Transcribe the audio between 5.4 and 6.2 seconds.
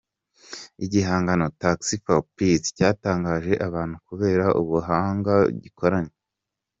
gikoranye.